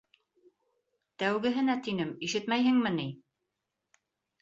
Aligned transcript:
Тәүгеһенә, 1.25 1.77
тинем, 1.89 2.17
ишетмәйһеңме 2.31 2.97
ни? 3.01 3.09